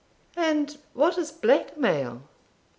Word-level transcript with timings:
'And 0.35 0.77
what 0.93 1.19
is 1.19 1.31
black 1.31 1.77
mail?' 1.77 2.23